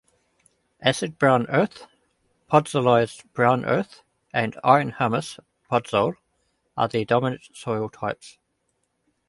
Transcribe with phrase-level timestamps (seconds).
[0.81, 1.85] Acid brown earth,
[2.51, 4.01] podzolized brown earth
[4.33, 5.39] and iron-humus
[5.69, 6.15] podzol
[6.75, 8.39] are the dominant soil types.